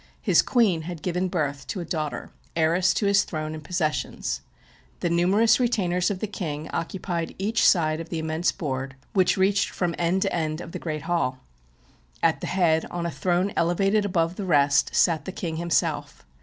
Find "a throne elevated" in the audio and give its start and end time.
13.05-14.03